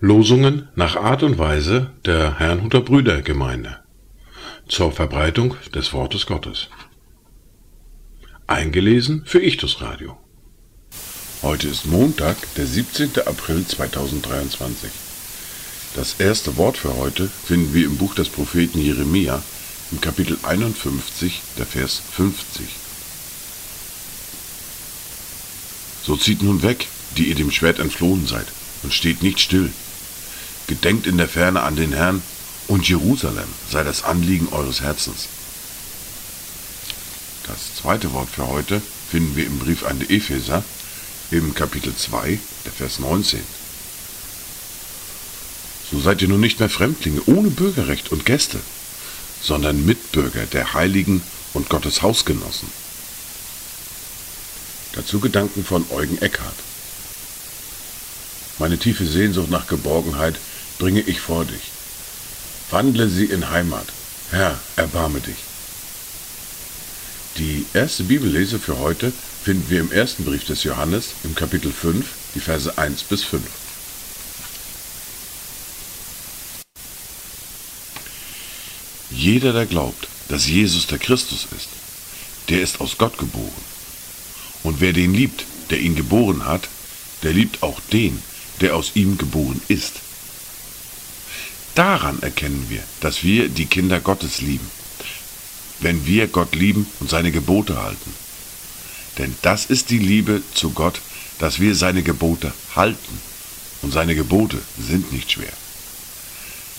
Losungen 0.00 0.68
nach 0.74 0.96
Art 0.96 1.22
und 1.22 1.36
Weise 1.36 1.90
der 2.04 2.38
Herrnhuter 2.38 2.80
Brüdergemeinde 2.80 3.78
zur 4.68 4.92
Verbreitung 4.92 5.56
des 5.74 5.92
Wortes 5.92 6.26
Gottes. 6.26 6.68
Eingelesen 8.46 9.24
für 9.26 9.42
Ichtus 9.42 9.80
Radio. 9.80 10.16
Heute 11.42 11.68
ist 11.68 11.86
Montag, 11.86 12.36
der 12.54 12.66
17. 12.66 13.10
April 13.26 13.66
2023. 13.66 14.90
Das 15.94 16.20
erste 16.20 16.56
Wort 16.56 16.76
für 16.76 16.96
heute 16.96 17.26
finden 17.26 17.74
wir 17.74 17.86
im 17.86 17.96
Buch 17.96 18.14
des 18.14 18.28
Propheten 18.28 18.80
Jeremia 18.80 19.42
im 19.92 20.00
Kapitel 20.00 20.38
51, 20.42 21.42
der 21.58 21.66
Vers 21.66 22.00
50. 22.12 22.85
So 26.06 26.16
zieht 26.16 26.40
nun 26.40 26.62
weg, 26.62 26.86
die 27.16 27.28
ihr 27.28 27.34
dem 27.34 27.50
Schwert 27.50 27.80
entflohen 27.80 28.28
seid, 28.28 28.46
und 28.84 28.94
steht 28.94 29.22
nicht 29.24 29.40
still, 29.40 29.72
Gedenkt 30.68 31.06
in 31.06 31.16
der 31.16 31.28
Ferne 31.28 31.62
an 31.62 31.76
den 31.76 31.92
Herrn, 31.92 32.22
und 32.68 32.88
Jerusalem 32.88 33.48
sei 33.70 33.84
das 33.84 34.02
Anliegen 34.02 34.48
eures 34.50 34.80
Herzens. 34.80 35.28
Das 37.46 37.76
zweite 37.80 38.12
Wort 38.12 38.28
für 38.28 38.48
heute 38.48 38.82
finden 39.08 39.36
wir 39.36 39.46
im 39.46 39.58
Brief 39.58 39.84
an 39.84 40.00
die 40.00 40.16
Epheser 40.16 40.64
im 41.30 41.54
Kapitel 41.54 41.94
2, 41.94 42.38
der 42.64 42.72
Vers 42.72 42.98
19. 42.98 43.40
So 45.92 46.00
seid 46.00 46.22
ihr 46.22 46.28
nun 46.28 46.40
nicht 46.40 46.58
mehr 46.58 46.68
Fremdlinge 46.68 47.22
ohne 47.26 47.50
Bürgerrecht 47.50 48.10
und 48.10 48.26
Gäste, 48.26 48.58
sondern 49.40 49.86
Mitbürger 49.86 50.46
der 50.46 50.74
Heiligen 50.74 51.22
und 51.52 51.68
Gottes 51.68 52.02
Hausgenossen. 52.02 52.68
Dazu 54.96 55.20
Gedanken 55.20 55.62
von 55.62 55.84
Eugen 55.90 56.16
Eckhardt. 56.22 56.56
Meine 58.58 58.78
tiefe 58.78 59.04
Sehnsucht 59.04 59.50
nach 59.50 59.66
Geborgenheit 59.66 60.36
bringe 60.78 61.00
ich 61.00 61.20
vor 61.20 61.44
dich. 61.44 61.70
Wandle 62.70 63.08
sie 63.10 63.26
in 63.26 63.50
Heimat. 63.50 63.86
Herr, 64.30 64.58
erbarme 64.76 65.20
dich. 65.20 65.36
Die 67.36 67.66
erste 67.74 68.04
Bibellese 68.04 68.58
für 68.58 68.78
heute 68.78 69.12
finden 69.44 69.68
wir 69.68 69.80
im 69.80 69.92
ersten 69.92 70.24
Brief 70.24 70.46
des 70.46 70.64
Johannes 70.64 71.08
im 71.24 71.34
Kapitel 71.34 71.70
5, 71.70 72.06
die 72.34 72.40
Verse 72.40 72.78
1 72.78 73.02
bis 73.02 73.22
5. 73.22 73.42
Jeder, 79.10 79.52
der 79.52 79.66
glaubt, 79.66 80.08
dass 80.28 80.46
Jesus 80.46 80.86
der 80.86 80.98
Christus 80.98 81.46
ist, 81.54 81.68
der 82.48 82.62
ist 82.62 82.80
aus 82.80 82.96
Gott 82.96 83.18
geboren. 83.18 83.75
Und 84.66 84.80
wer 84.80 84.92
den 84.92 85.14
liebt, 85.14 85.44
der 85.70 85.78
ihn 85.78 85.94
geboren 85.94 86.44
hat, 86.44 86.68
der 87.22 87.32
liebt 87.32 87.62
auch 87.62 87.78
den, 87.92 88.20
der 88.60 88.74
aus 88.74 88.90
ihm 88.94 89.16
geboren 89.16 89.62
ist. 89.68 89.92
Daran 91.76 92.20
erkennen 92.20 92.66
wir, 92.68 92.82
dass 92.98 93.22
wir 93.22 93.48
die 93.48 93.66
Kinder 93.66 94.00
Gottes 94.00 94.40
lieben, 94.40 94.68
wenn 95.78 96.04
wir 96.04 96.26
Gott 96.26 96.56
lieben 96.56 96.88
und 96.98 97.08
seine 97.08 97.30
Gebote 97.30 97.80
halten. 97.80 98.12
Denn 99.18 99.36
das 99.42 99.66
ist 99.66 99.90
die 99.90 100.00
Liebe 100.00 100.42
zu 100.52 100.70
Gott, 100.70 101.00
dass 101.38 101.60
wir 101.60 101.76
seine 101.76 102.02
Gebote 102.02 102.52
halten. 102.74 103.20
Und 103.82 103.92
seine 103.92 104.16
Gebote 104.16 104.58
sind 104.84 105.12
nicht 105.12 105.30
schwer. 105.30 105.52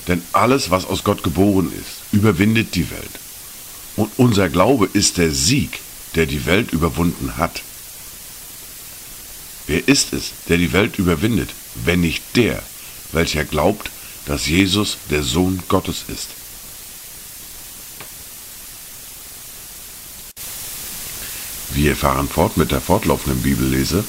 Denn 0.09 0.21
alles, 0.33 0.71
was 0.71 0.83
aus 0.83 1.05
Gott 1.05 1.23
geboren 1.23 1.71
ist, 1.71 2.11
überwindet 2.11 2.75
die 2.75 2.91
Welt. 2.91 3.19
Und 3.95 4.11
unser 4.17 4.49
Glaube 4.49 4.89
ist 4.91 5.17
der 5.17 5.31
Sieg, 5.31 5.79
der 6.15 6.25
die 6.25 6.45
Welt 6.45 6.73
überwunden 6.73 7.37
hat. 7.37 7.61
Wer 9.67 9.85
ist 9.85 10.13
es, 10.13 10.31
der 10.47 10.57
die 10.57 10.71
Welt 10.71 10.97
überwindet, 10.97 11.49
wenn 11.83 11.99
nicht 11.99 12.23
der, 12.35 12.63
welcher 13.11 13.43
glaubt, 13.43 13.91
dass 14.25 14.47
Jesus 14.47 14.97
der 15.09 15.23
Sohn 15.23 15.61
Gottes 15.67 16.05
ist. 16.07 16.29
Wir 21.71 21.95
fahren 21.95 22.29
fort 22.29 22.55
mit 22.55 22.71
der 22.71 22.81
fortlaufenden 22.81 23.41
Bibellese 23.41 24.03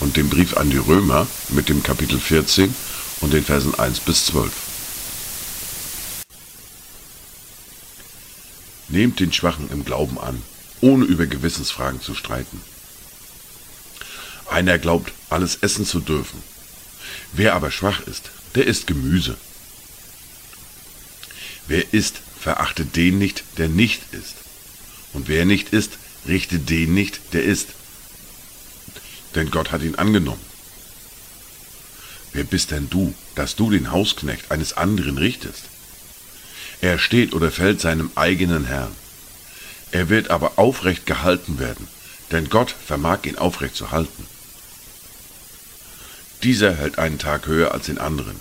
und 0.00 0.16
dem 0.16 0.30
Brief 0.30 0.56
an 0.56 0.70
die 0.70 0.78
Römer 0.78 1.26
mit 1.50 1.68
dem 1.68 1.82
Kapitel 1.82 2.18
14 2.18 2.74
und 3.20 3.32
den 3.34 3.44
Versen 3.44 3.74
1 3.74 4.00
bis 4.00 4.26
12. 4.26 4.50
Nehmt 8.88 9.20
den 9.20 9.32
Schwachen 9.32 9.70
im 9.70 9.84
Glauben 9.84 10.18
an, 10.18 10.42
ohne 10.80 11.04
über 11.04 11.26
Gewissensfragen 11.26 12.00
zu 12.00 12.14
streiten. 12.14 12.60
Einer 14.52 14.78
glaubt, 14.78 15.12
alles 15.30 15.56
essen 15.62 15.86
zu 15.86 16.00
dürfen. 16.00 16.42
Wer 17.32 17.54
aber 17.54 17.70
schwach 17.70 18.00
ist, 18.00 18.30
der 18.54 18.66
isst 18.66 18.86
Gemüse. 18.86 19.38
Wer 21.66 21.94
isst, 21.94 22.20
verachtet 22.38 22.94
den 22.94 23.18
nicht, 23.18 23.44
der 23.56 23.68
nicht 23.68 24.02
isst. 24.12 24.34
Und 25.14 25.28
wer 25.28 25.46
nicht 25.46 25.70
isst, 25.72 25.92
richtet 26.28 26.68
den 26.68 26.92
nicht, 26.92 27.32
der 27.32 27.44
isst. 27.44 27.68
Denn 29.34 29.50
Gott 29.50 29.72
hat 29.72 29.80
ihn 29.80 29.94
angenommen. 29.94 30.44
Wer 32.34 32.44
bist 32.44 32.72
denn 32.72 32.90
du, 32.90 33.14
dass 33.34 33.56
du 33.56 33.70
den 33.70 33.90
Hausknecht 33.90 34.50
eines 34.50 34.74
anderen 34.74 35.16
richtest? 35.16 35.64
Er 36.82 36.98
steht 36.98 37.32
oder 37.32 37.50
fällt 37.50 37.80
seinem 37.80 38.10
eigenen 38.16 38.66
Herrn. 38.66 38.94
Er 39.92 40.10
wird 40.10 40.28
aber 40.28 40.58
aufrecht 40.58 41.06
gehalten 41.06 41.58
werden, 41.58 41.88
denn 42.32 42.50
Gott 42.50 42.74
vermag 42.86 43.24
ihn 43.24 43.38
aufrecht 43.38 43.76
zu 43.76 43.92
halten. 43.92 44.26
Dieser 46.42 46.74
hält 46.74 46.98
einen 46.98 47.18
Tag 47.18 47.46
höher 47.46 47.72
als 47.72 47.86
den 47.86 47.98
anderen, 47.98 48.40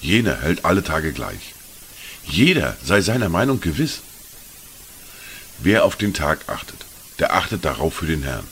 jener 0.00 0.40
hält 0.40 0.64
alle 0.64 0.84
Tage 0.84 1.12
gleich. 1.12 1.54
Jeder 2.24 2.76
sei 2.84 3.00
seiner 3.00 3.28
Meinung 3.28 3.60
gewiss. 3.60 4.00
Wer 5.58 5.84
auf 5.84 5.96
den 5.96 6.14
Tag 6.14 6.48
achtet, 6.48 6.84
der 7.18 7.34
achtet 7.34 7.64
darauf 7.64 7.94
für 7.94 8.06
den 8.06 8.22
Herrn. 8.22 8.46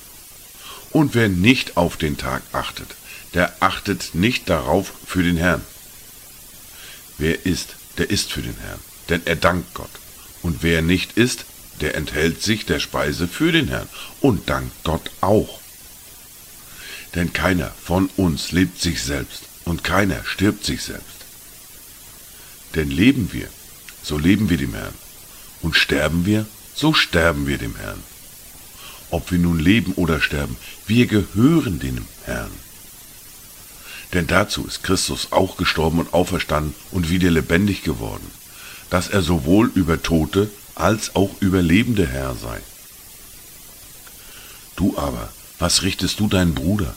Und 0.91 1.15
wer 1.15 1.29
nicht 1.29 1.77
auf 1.77 1.97
den 1.97 2.17
Tag 2.17 2.43
achtet, 2.53 2.97
der 3.35 3.55
achtet 3.61 4.15
nicht 4.15 4.51
darauf 4.51 4.93
für 5.07 5.23
den 5.23 5.37
Herrn. 5.37 5.65
Wer 7.17 7.47
isst, 7.47 7.77
der 7.99 8.11
isst 8.11 8.33
für 8.33 8.43
den 8.43 8.57
Herrn, 8.59 8.81
denn 9.09 9.23
er 9.25 9.37
dankt 9.37 9.73
Gott. 9.75 9.91
Und 10.43 10.63
wer 10.63 10.83
nicht 10.83 11.17
isst, 11.17 11.45
der 11.81 11.95
enthält 11.95 12.43
sich 12.43 12.67
der 12.67 12.81
Speise 12.81 13.29
für 13.29 13.53
den 13.53 13.69
Herrn 13.69 13.89
und 14.21 14.49
dankt 14.49 14.73
Gott 14.83 15.11
auch. 15.21 15.61
Denn 17.15 17.33
keiner 17.33 17.73
von 17.83 18.09
uns 18.17 18.53
lebt 18.53 18.81
sich 18.81 19.03
selbst 19.03 19.43
und 19.65 19.85
keiner 19.85 20.25
stirbt 20.25 20.65
sich 20.65 20.83
selbst. 20.83 21.07
Denn 22.75 22.91
leben 22.91 23.33
wir, 23.33 23.49
so 24.03 24.17
leben 24.17 24.49
wir 24.49 24.57
dem 24.57 24.75
Herrn. 24.75 24.95
Und 25.63 25.77
sterben 25.77 26.25
wir, 26.25 26.47
so 26.75 26.95
sterben 26.95 27.47
wir 27.47 27.59
dem 27.59 27.77
Herrn. 27.77 28.03
Ob 29.11 29.31
wir 29.33 29.39
nun 29.39 29.59
leben 29.59 29.93
oder 29.95 30.21
sterben, 30.21 30.57
wir 30.87 31.07
gehören 31.07 31.81
dem 31.81 32.07
Herrn. 32.25 32.53
Denn 34.13 34.27
dazu 34.27 34.65
ist 34.67 34.83
Christus 34.83 35.33
auch 35.33 35.57
gestorben 35.57 35.99
und 35.99 36.15
auferstanden 36.15 36.75
und 36.91 37.11
wieder 37.11 37.31
lebendig 37.31 37.83
geworden, 37.83 38.29
dass 38.89 39.09
er 39.09 39.23
sowohl 39.23 39.71
über 39.75 40.03
Tote 40.03 40.51
als 40.75 41.15
auch 41.15 41.31
über 41.41 41.63
lebende 41.63 42.07
Herr 42.07 42.35
sei. 42.35 42.61
Du 44.77 44.97
aber, 44.97 45.31
was 45.61 45.83
richtest 45.83 46.19
du 46.19 46.27
deinen 46.27 46.55
Bruder? 46.55 46.95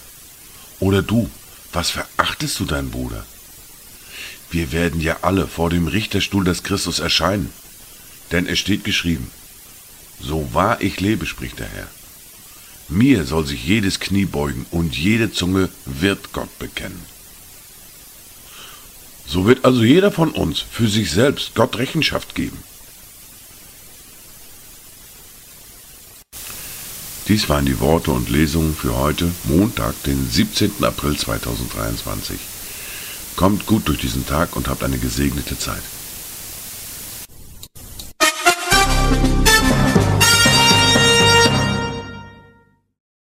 Oder 0.80 1.04
du, 1.04 1.30
was 1.72 1.92
verachtest 1.92 2.60
du 2.60 2.66
deinen 2.66 2.90
Bruder? 2.90 3.26
Wir 4.50 4.72
werden 4.72 5.02
ja 5.02 5.18
alle 5.22 5.48
vor 5.48 5.70
dem 5.70 5.88
Richterstuhl 5.88 6.44
des 6.44 6.64
Christus 6.64 7.00
erscheinen. 7.00 7.50
Denn 8.32 8.48
es 8.48 8.60
steht 8.60 8.84
geschrieben, 8.84 9.30
so 10.20 10.54
wahr 10.54 10.82
ich 10.82 11.00
lebe, 11.00 11.26
spricht 11.26 11.60
der 11.60 11.68
Herr. 11.68 11.88
Mir 12.88 13.26
soll 13.26 13.46
sich 13.46 13.66
jedes 13.66 14.00
Knie 14.00 14.26
beugen 14.26 14.66
und 14.72 14.98
jede 14.98 15.32
Zunge 15.32 15.70
wird 15.86 16.34
Gott 16.34 16.58
bekennen. 16.60 17.02
So 19.28 19.46
wird 19.46 19.66
also 19.66 19.84
jeder 19.84 20.12
von 20.12 20.32
uns 20.32 20.60
für 20.60 20.88
sich 20.88 21.12
selbst 21.12 21.56
Gott 21.56 21.78
Rechenschaft 21.78 22.36
geben. 22.36 22.58
Dies 27.30 27.48
waren 27.48 27.66
die 27.66 27.80
Worte 27.80 28.12
und 28.12 28.30
Lesungen 28.30 28.76
für 28.76 28.98
heute, 28.98 29.32
Montag, 29.46 29.94
den 30.04 30.30
17. 30.30 30.84
April 30.84 31.16
2023. 31.16 32.38
Kommt 33.38 33.66
gut 33.66 33.88
durch 33.88 34.00
diesen 34.00 34.28
Tag 34.28 34.58
und 34.58 34.68
habt 34.68 34.84
eine 34.84 34.98
gesegnete 34.98 35.58
Zeit. 35.58 35.82